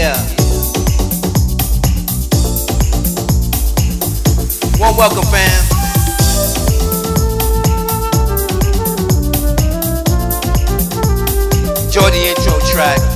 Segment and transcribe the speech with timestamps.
[0.00, 0.16] Yeah,
[4.96, 5.60] welcome, fam.
[11.84, 13.09] Enjoy the intro track.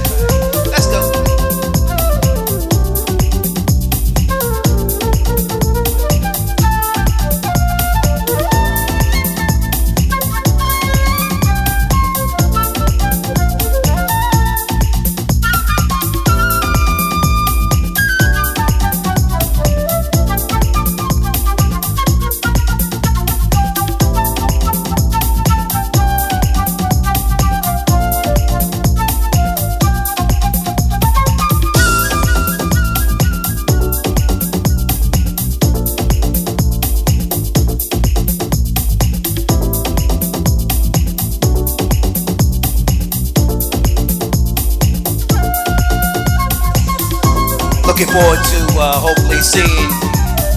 [48.04, 49.90] Looking forward to uh, hopefully seeing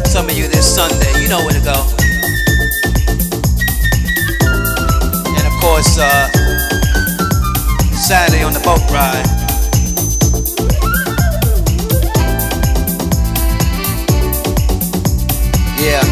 [0.04, 1.22] some of you this Sunday.
[1.22, 1.88] You know where to go.
[5.32, 6.28] And of course, uh,
[7.96, 9.24] Saturday on the boat ride.
[15.80, 16.04] Yeah.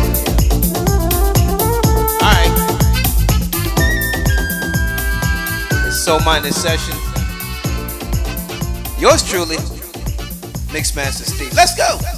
[2.23, 2.53] Alright.
[5.85, 6.95] It's Soul Minded Session.
[8.97, 9.57] Yours truly.
[10.75, 11.53] Mixmaster Steve.
[11.53, 12.14] Let's go.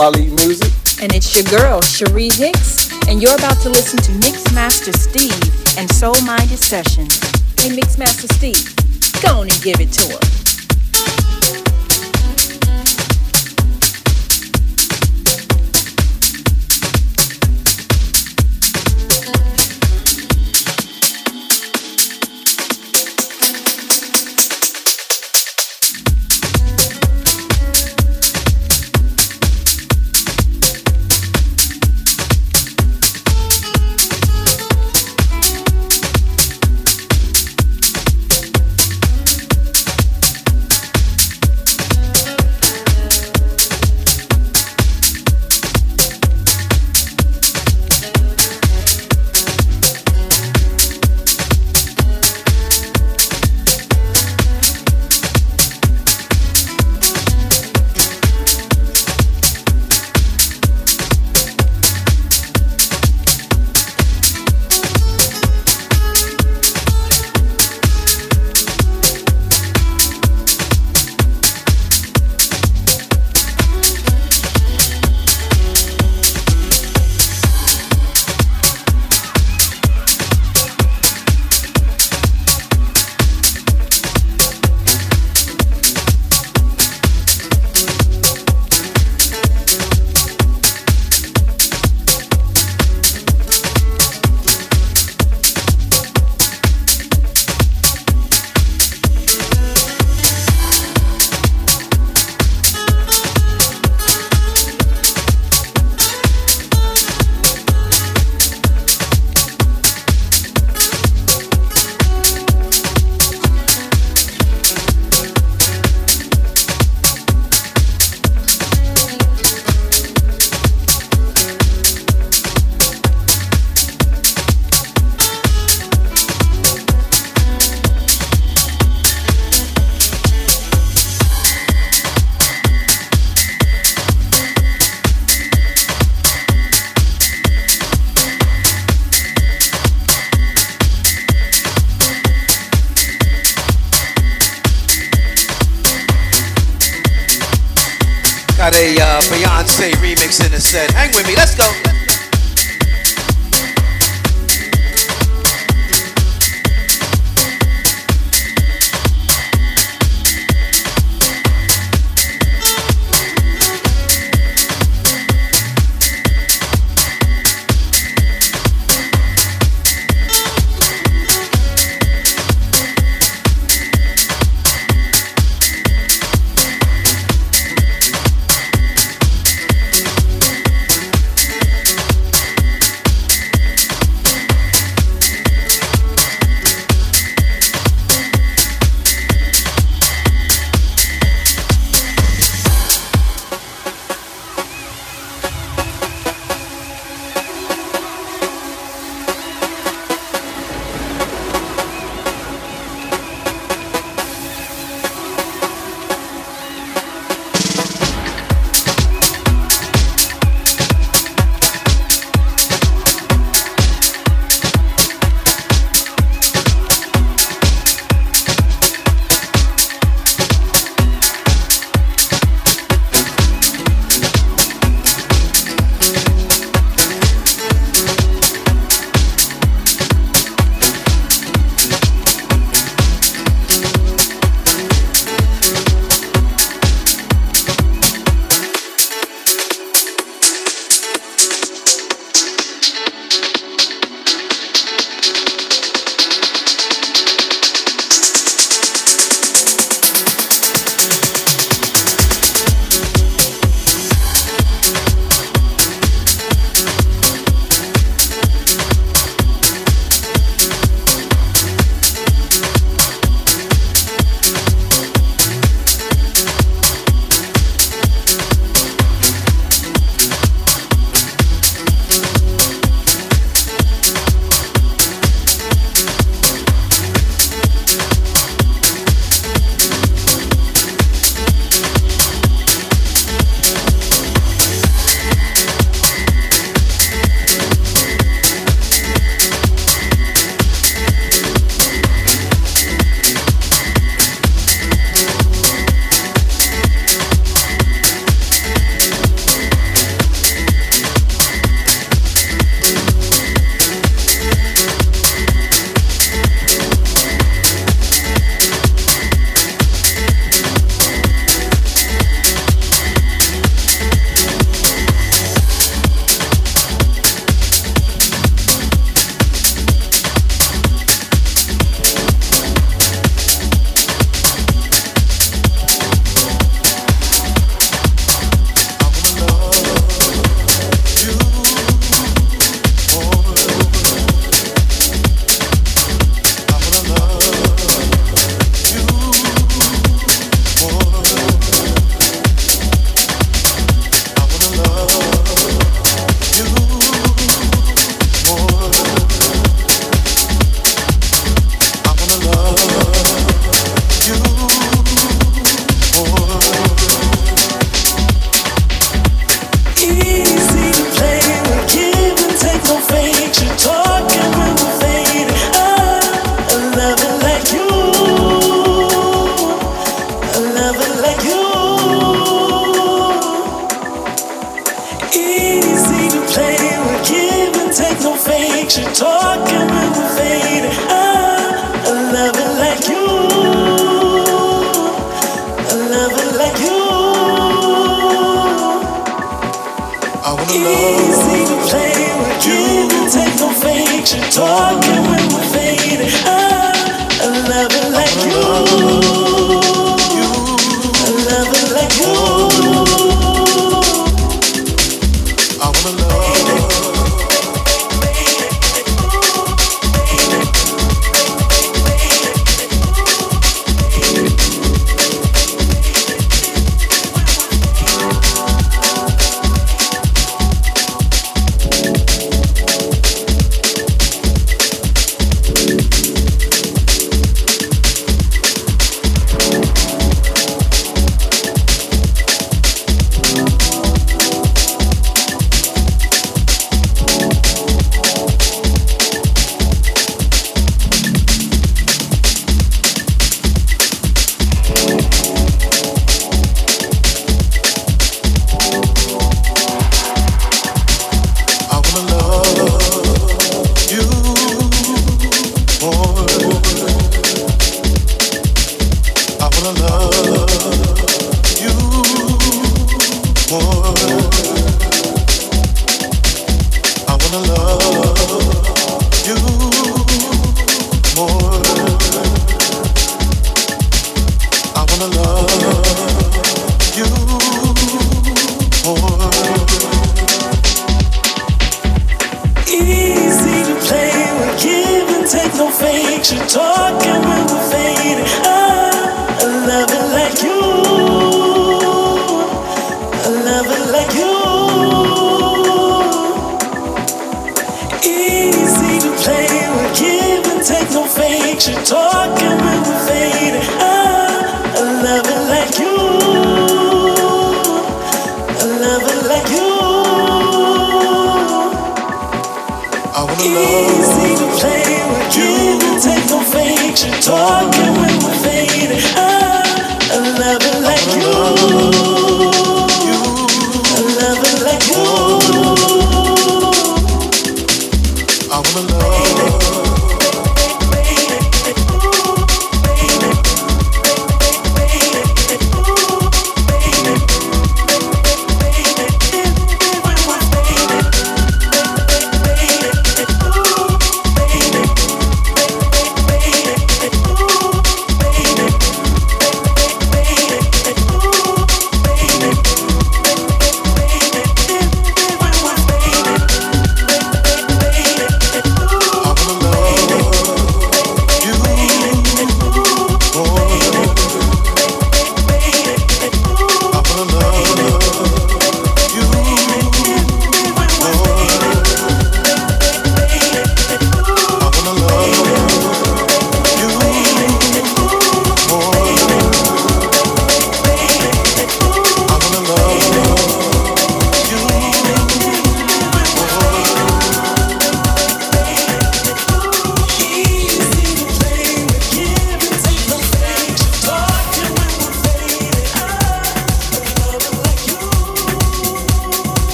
[0.00, 0.72] Sounds of Ali Music.
[1.02, 5.90] And it's your girl, Cherie Hicks, and you're about to listen to Mixmaster Steve and
[5.90, 7.18] Soul Minded Sessions.
[7.60, 10.19] Hey, Mixmaster Steve, go on and give it to him.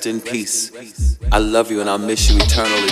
[0.00, 1.18] Rest in peace.
[1.30, 2.88] I love you and I'll miss you eternally.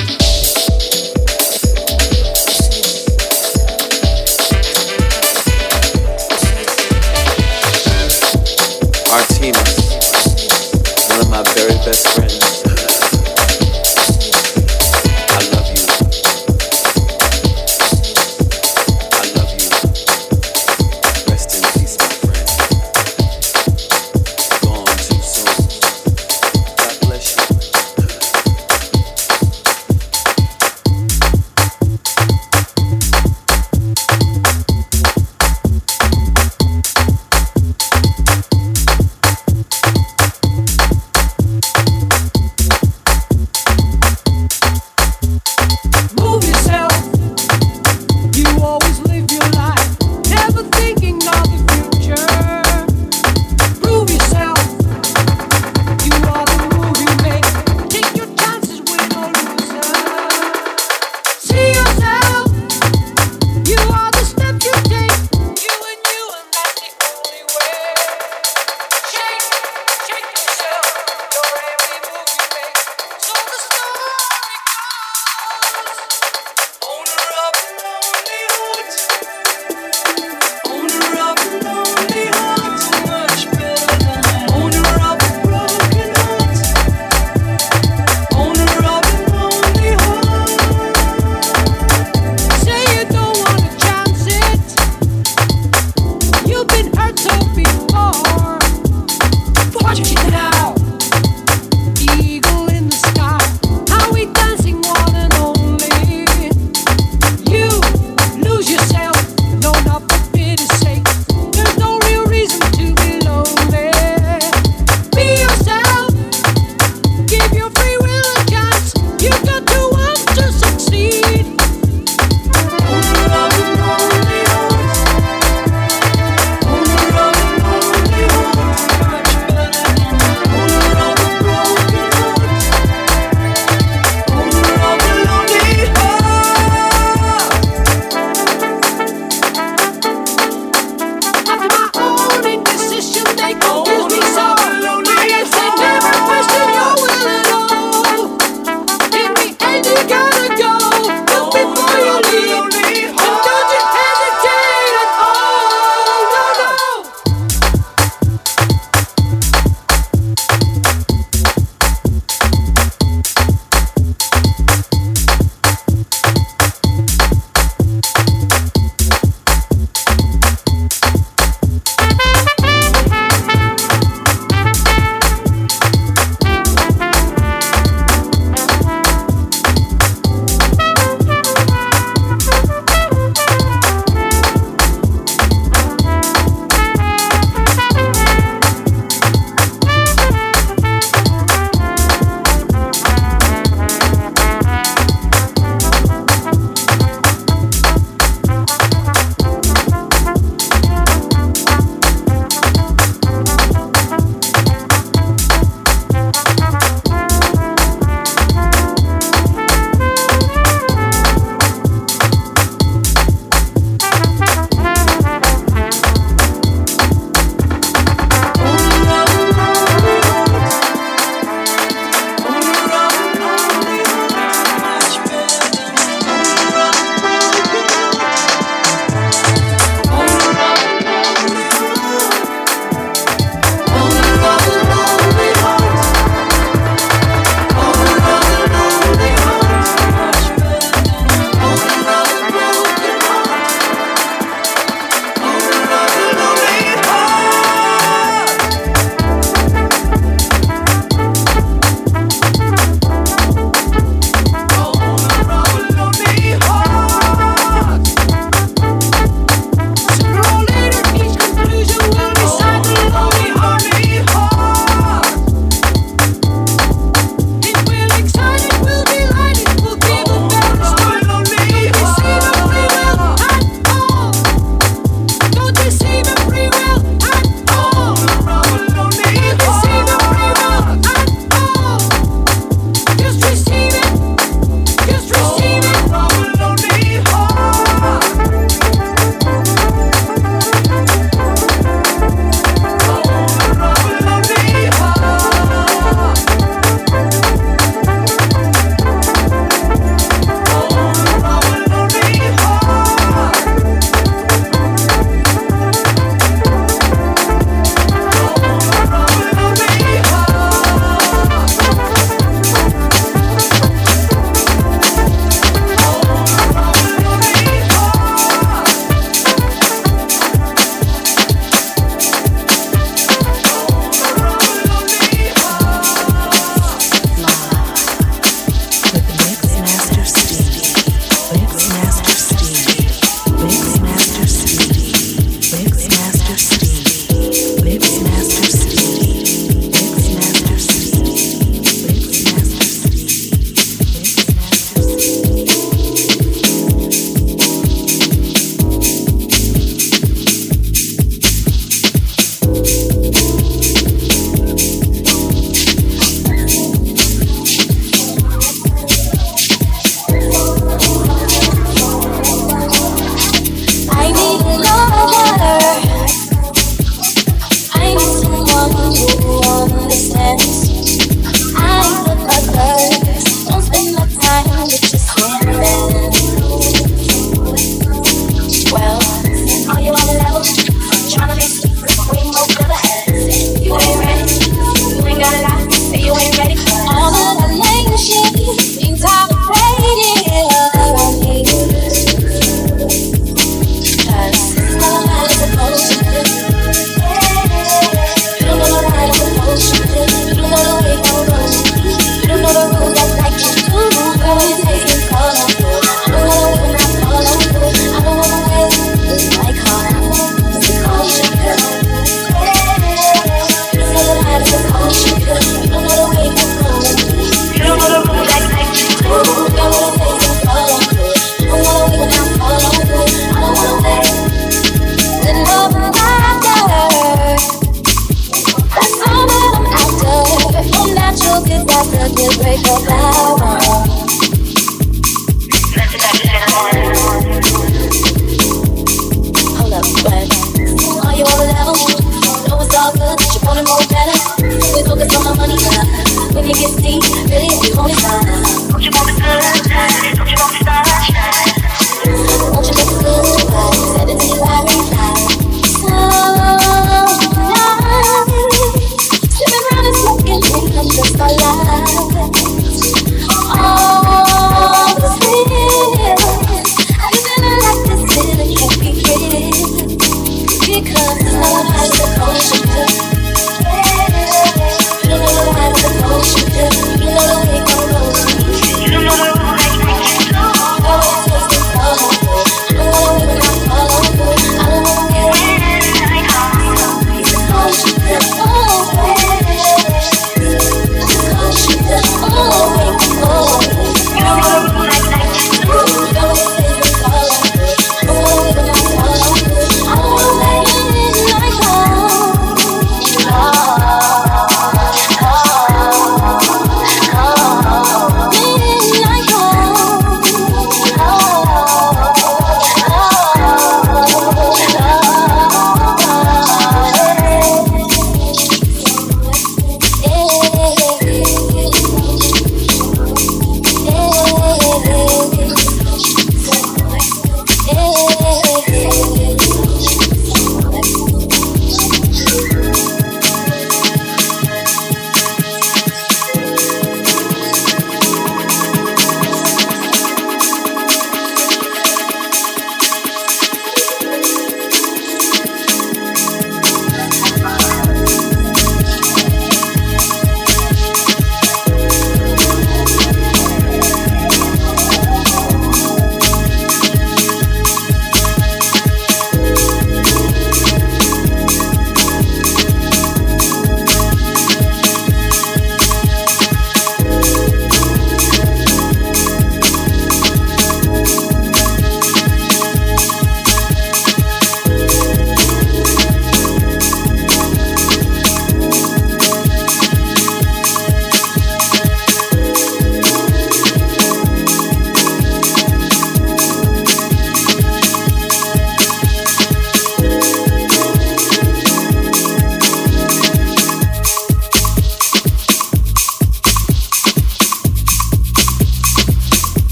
[9.10, 12.17] Artemis, one of my very best friends.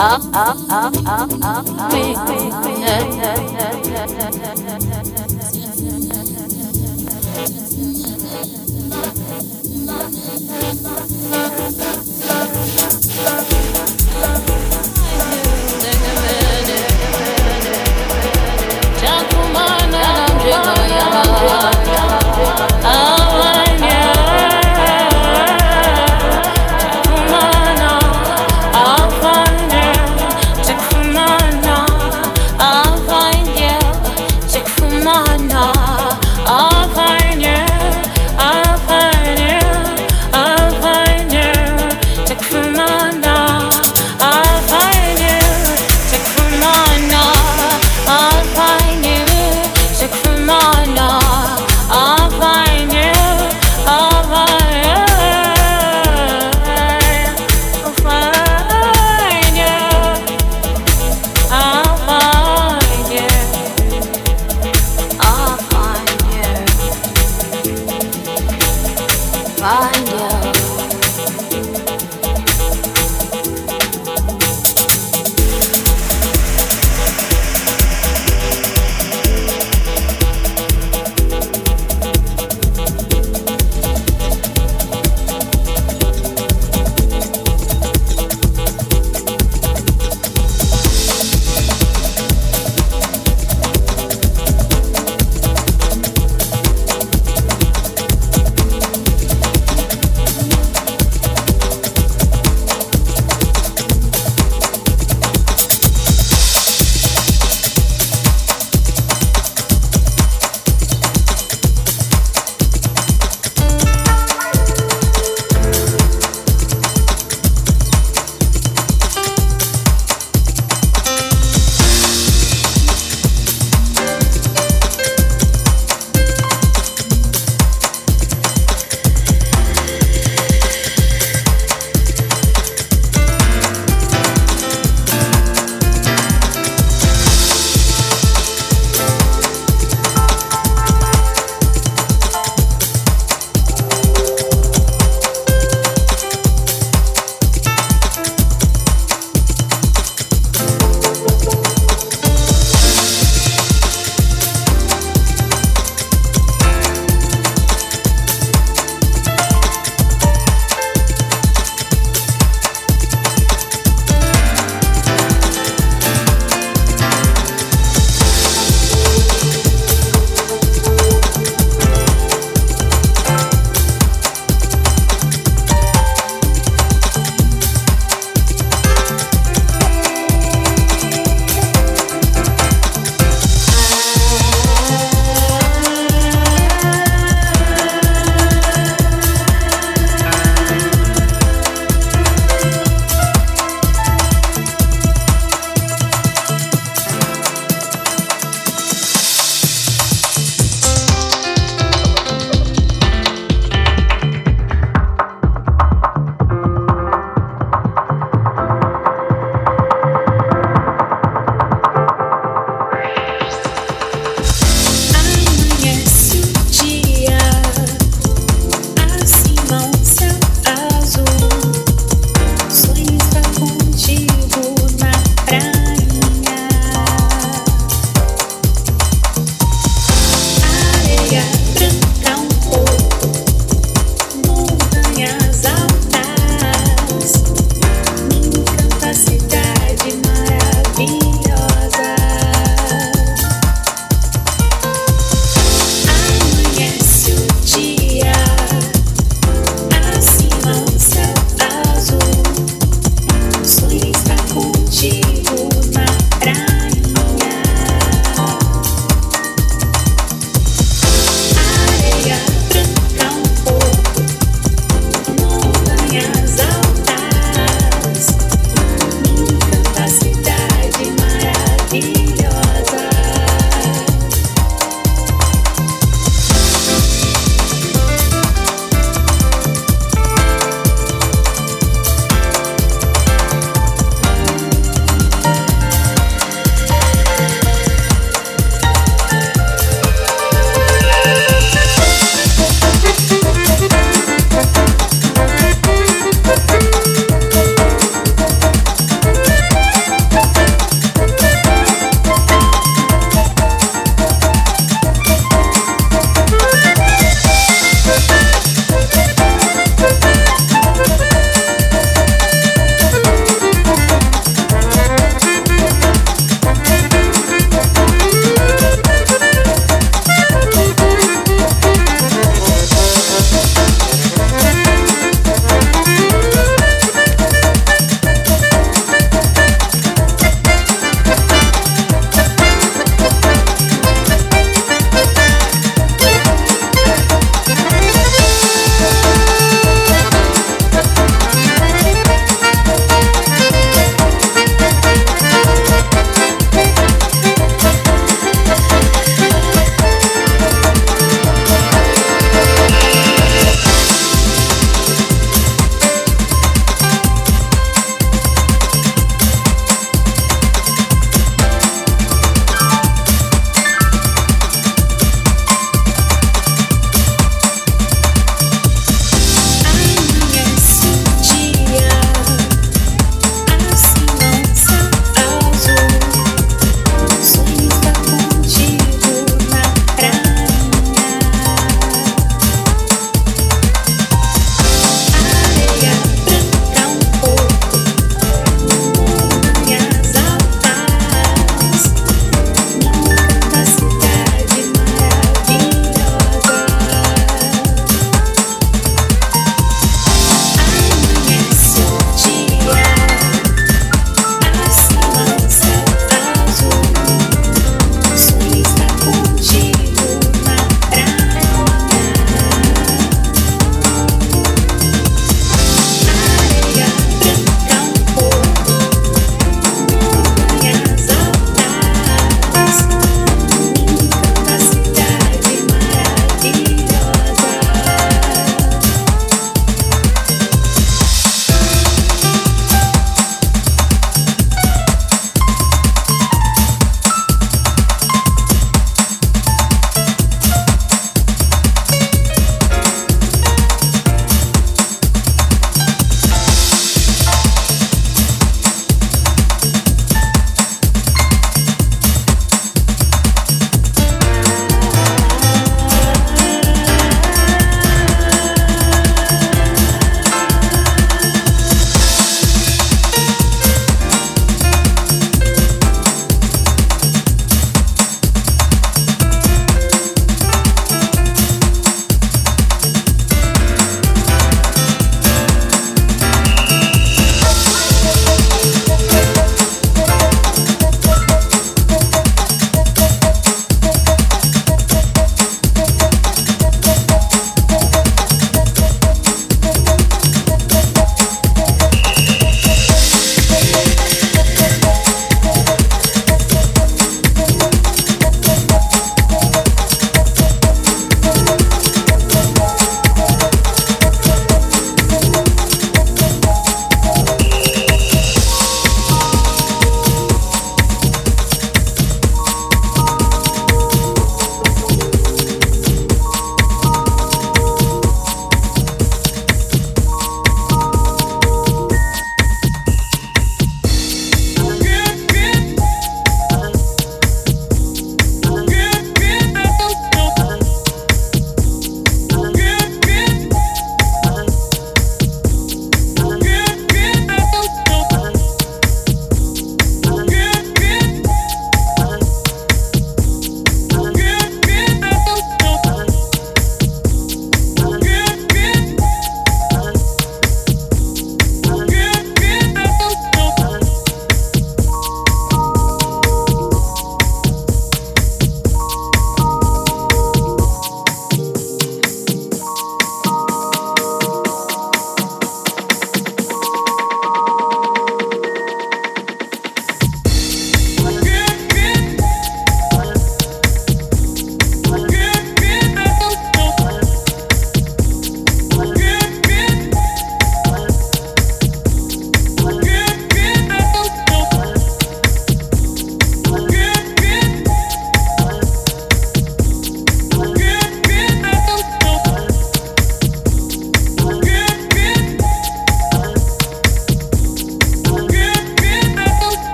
[0.00, 2.68] Up, up, up, up, up, me, me,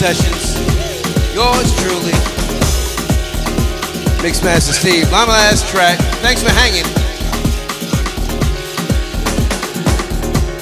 [0.00, 0.54] Sessions.
[1.34, 2.12] Yours truly.
[4.22, 5.10] Mixmaster Steve.
[5.12, 5.98] My last track.
[6.22, 6.86] Thanks for hanging.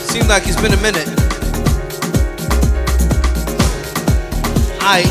[0.08, 1.06] Seemed like it's been a minute.
[4.80, 5.04] I.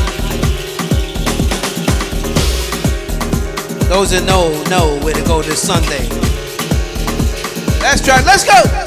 [3.88, 6.06] Those that know know where to go this Sunday.
[7.80, 8.26] Last track.
[8.26, 8.77] Let's go.